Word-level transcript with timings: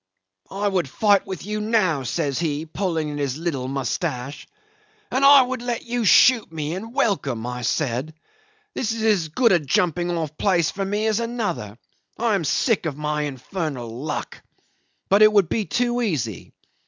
.''I 0.49 0.67
would 0.69 0.89
fight 0.89 1.27
with 1.27 1.45
you 1.45 1.61
now,' 1.61 2.01
says 2.01 2.39
he, 2.39 2.65
pulling 2.65 3.11
at 3.11 3.19
his 3.19 3.37
little 3.37 3.67
moustache. 3.67 4.47
'And 5.11 5.23
I 5.23 5.43
would 5.43 5.61
let 5.61 5.85
you 5.85 6.05
shoot 6.05 6.51
me, 6.51 6.73
and 6.73 6.91
welcome,' 6.95 7.45
I 7.45 7.61
said. 7.61 8.15
'This 8.73 8.93
is 8.93 9.03
as 9.03 9.27
good 9.29 9.51
a 9.51 9.59
jumping 9.59 10.09
off 10.09 10.35
place 10.39 10.71
for 10.71 10.83
me 10.83 11.05
as 11.05 11.19
another. 11.19 11.77
I 12.17 12.33
am 12.33 12.43
sick 12.45 12.87
of 12.87 12.97
my 12.97 13.21
infernal 13.21 13.95
luck. 13.95 14.41
But 15.07 15.21
it 15.21 15.31
would 15.31 15.49
be 15.49 15.65
too 15.65 16.01
easy. 16.01 16.51